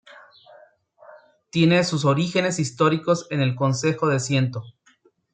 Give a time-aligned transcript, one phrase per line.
[1.51, 4.63] Tiene sus orígenes históricos en el Consejo de Ciento.